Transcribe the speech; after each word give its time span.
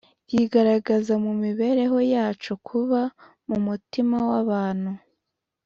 yigaragaza 0.33 1.13
mu 1.23 1.31
mibereho 1.43 1.97
yacu, 2.13 2.51
kuba 2.67 3.01
mumutima 3.47 4.17
w’abantu 4.29 4.91